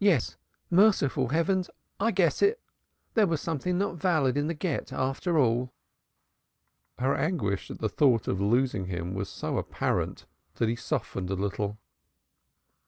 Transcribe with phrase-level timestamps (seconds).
[0.00, 0.36] "Yes.
[0.68, 1.70] Merciful heavens!
[2.00, 2.60] I guess it!
[3.14, 5.72] There was something not valid in the Gett after all."
[6.98, 11.34] Her anguish at the thought of losing him was so apparent that he softened a
[11.34, 11.78] little.